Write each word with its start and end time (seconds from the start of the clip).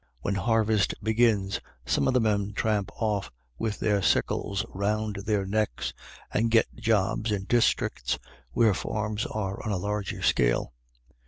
When 0.21 0.33
harvest 0.33 0.95
begins, 1.03 1.59
some 1.85 2.07
of 2.07 2.15
the 2.15 2.19
men 2.19 2.53
tramp 2.53 2.89
off 2.95 3.31
with 3.59 3.77
their 3.79 4.01
sickles 4.01 4.65
round 4.69 5.17
their 5.27 5.45
necks, 5.45 5.93
and 6.33 6.49
get 6.49 6.65
jobs 6.75 7.31
in 7.31 7.43
districts 7.43 8.17
where 8.51 8.73
farms 8.73 9.27
are 9.27 9.61
on 9.63 9.71
a 9.71 9.77
larger 9.77 10.23
scale. 10.23 10.73